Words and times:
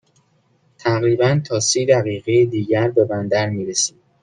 تقریباً 0.77 1.39
تا 1.45 1.59
سی 1.59 1.85
دقیقه 1.85 2.45
دیگر 2.45 2.87
به 2.91 3.05
بندر 3.05 3.49
می 3.49 3.65
رسیم. 3.65 3.95